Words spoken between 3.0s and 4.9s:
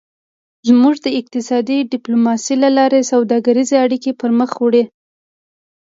سوداګریزې اړیکې پرمخ وړو